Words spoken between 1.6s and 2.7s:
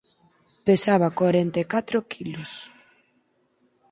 e catro quilos.